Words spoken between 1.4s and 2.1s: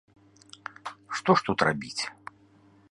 ж тут рабіць?